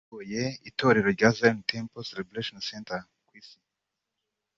uyoboye 0.03 0.43
itorero 0.69 1.07
rya 1.15 1.29
Zion 1.37 1.57
Temple 1.69 2.07
Celebration 2.09 2.57
Centre 2.67 2.99
ku 3.27 3.31
isi 3.41 3.59